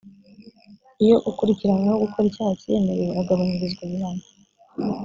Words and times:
iyo 1.03 1.17
ukurikiranyweho 1.29 2.01
gukora 2.03 2.25
icyaha 2.29 2.51
acyiyemereye 2.55 3.13
agabanyirizwa 3.21 3.81
ibihano 3.87 4.25